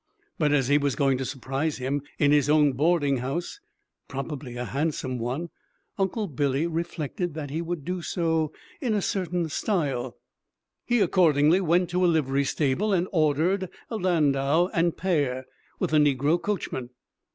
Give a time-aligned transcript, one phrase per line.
[0.39, 3.59] But as he was going to surprise him in his own boarding house
[4.07, 5.51] probably a handsome one
[5.95, 8.51] Uncle Billy reflected that he would do so
[8.81, 10.17] in a certain style.
[10.87, 15.45] He accordingly went to a livery stable and ordered a landau and pair,
[15.77, 16.89] with a negro coachman.